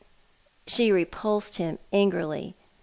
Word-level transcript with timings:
She 0.65 0.91
repulsed 0.91 1.57
him 1.57 1.77
angrily. 1.93 2.55